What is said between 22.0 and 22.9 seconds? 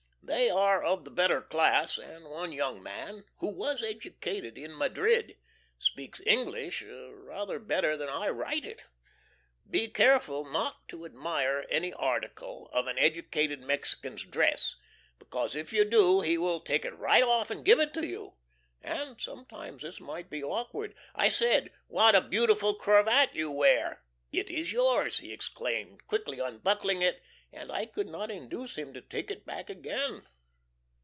a beautiful